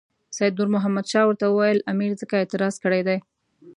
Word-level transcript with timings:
سید 0.37 0.53
نور 0.59 0.69
محمد 0.75 1.05
شاه 1.11 1.25
ورته 1.27 1.45
وویل 1.47 1.79
امیر 1.91 2.11
ځکه 2.21 2.35
اعتراض 2.37 2.75
کړی 2.83 3.01
دی. 3.07 3.17